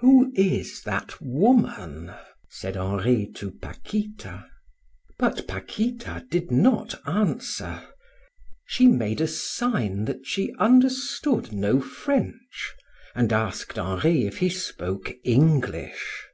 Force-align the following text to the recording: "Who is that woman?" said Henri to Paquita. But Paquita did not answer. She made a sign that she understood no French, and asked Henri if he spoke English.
"Who 0.00 0.30
is 0.34 0.82
that 0.82 1.18
woman?" 1.22 2.12
said 2.50 2.76
Henri 2.76 3.24
to 3.36 3.50
Paquita. 3.52 4.44
But 5.18 5.48
Paquita 5.48 6.26
did 6.30 6.50
not 6.50 7.00
answer. 7.08 7.82
She 8.66 8.86
made 8.86 9.22
a 9.22 9.26
sign 9.26 10.04
that 10.04 10.26
she 10.26 10.52
understood 10.58 11.54
no 11.54 11.80
French, 11.80 12.74
and 13.14 13.32
asked 13.32 13.78
Henri 13.78 14.26
if 14.26 14.36
he 14.36 14.50
spoke 14.50 15.10
English. 15.24 16.26